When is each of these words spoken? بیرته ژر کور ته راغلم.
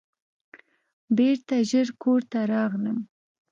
بیرته 1.15 1.55
ژر 1.69 1.87
کور 2.01 2.21
ته 2.31 2.39
راغلم. 2.53 2.97